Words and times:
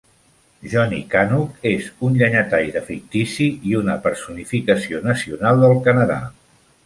Johnny 0.69 1.01
Canuck 1.11 1.67
és 1.71 1.89
un 2.07 2.15
llenyataire 2.21 2.81
fictici 2.89 3.49
i 3.73 3.77
una 3.81 3.99
personificació 4.07 5.03
nacional 5.11 5.65
del 5.67 5.77
Canadà. 5.89 6.19